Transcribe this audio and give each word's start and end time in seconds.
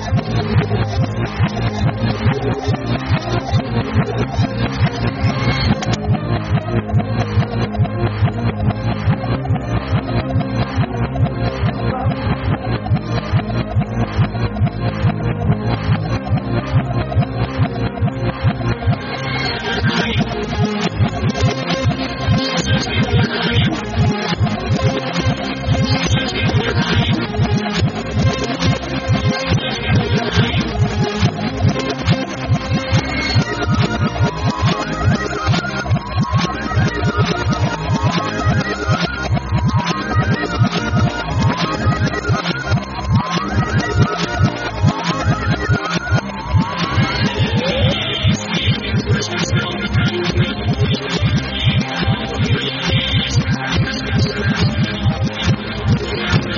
Thank 0.00 0.28
you. 3.02 3.07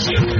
Music 0.00 0.39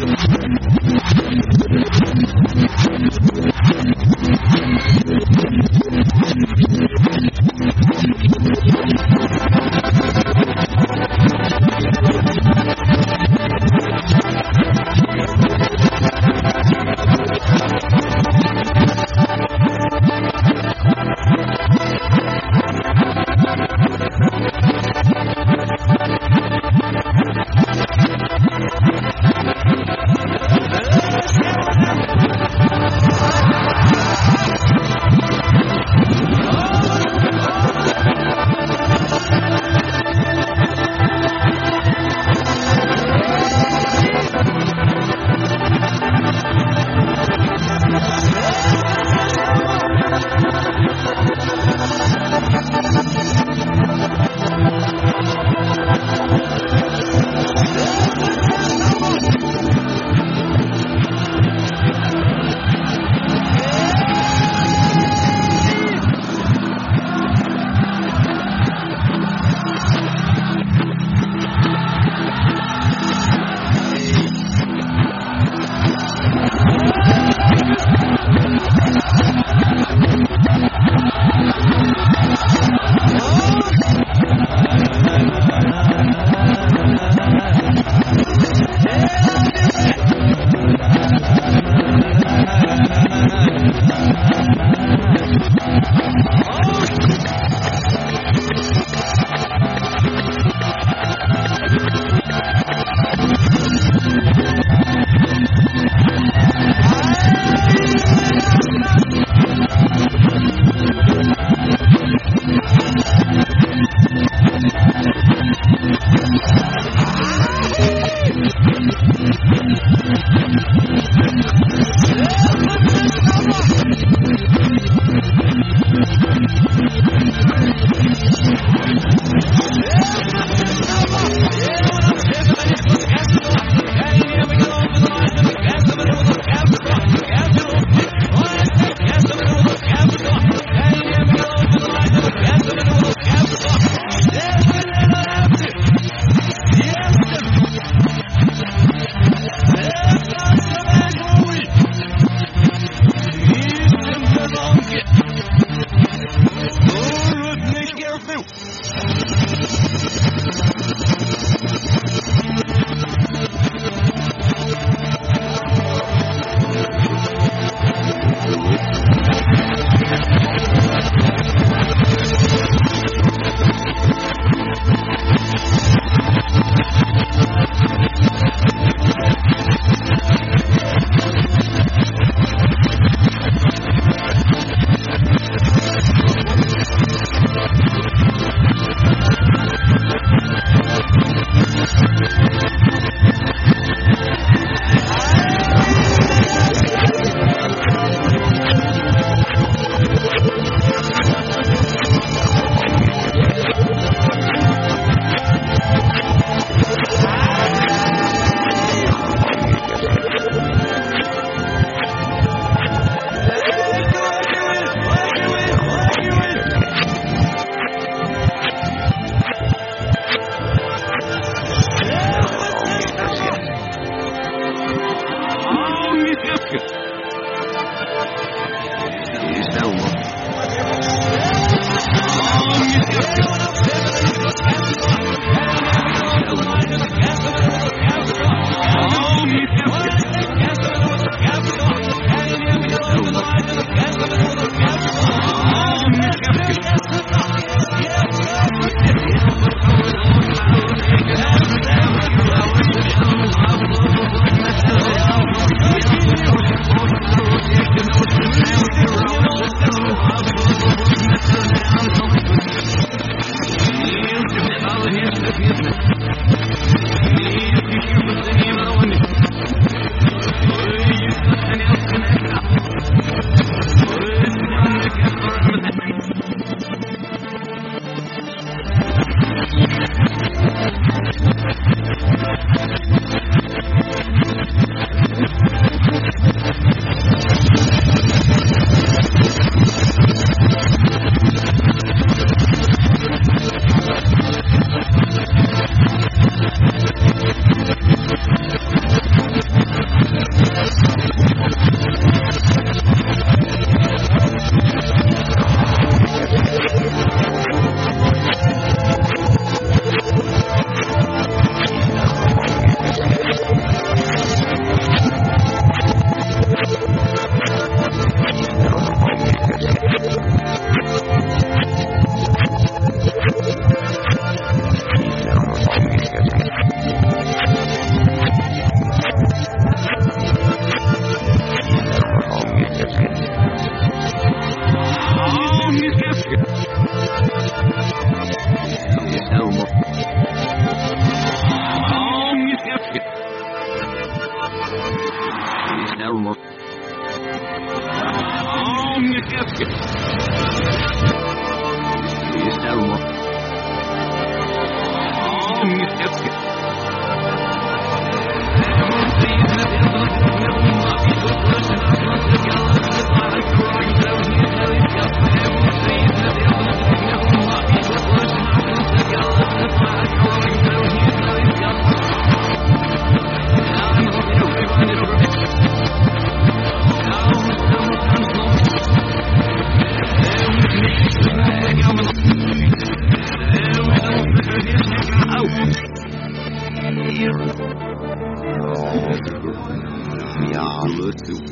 lawsuit. 391.07 391.69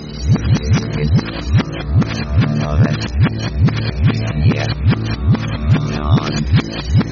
Love 2.59 2.81
it. 2.87 3.01
Yeah. 4.45 4.65
On. 6.01 7.08